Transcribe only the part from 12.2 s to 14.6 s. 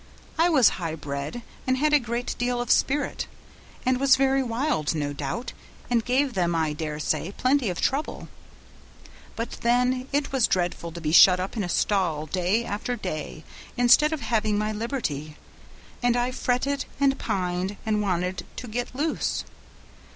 day after day instead of having